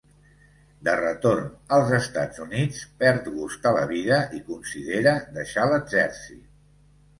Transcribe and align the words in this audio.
De 0.85 0.93
retorn 0.99 1.51
als 1.77 1.91
Estats 1.97 2.41
Units, 2.47 2.81
perd 3.05 3.29
gust 3.35 3.69
a 3.73 3.75
la 3.77 3.85
vida 3.93 4.19
i 4.41 4.43
considera 4.51 5.17
deixar 5.39 5.71
l'exèrcit. 5.77 6.45